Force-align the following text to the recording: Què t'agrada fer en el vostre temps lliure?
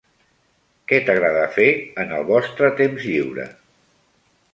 Què 0.91 0.97
t'agrada 1.09 1.43
fer 1.57 1.67
en 2.05 2.13
el 2.21 2.25
vostre 2.31 2.71
temps 2.81 3.05
lliure? 3.11 3.47